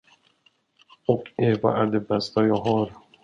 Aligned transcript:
Och 1.07 1.29
Eva 1.37 1.77
är 1.77 1.85
det 1.85 1.99
bästa 1.99 2.45
jag 2.45 2.55
har. 2.55 2.91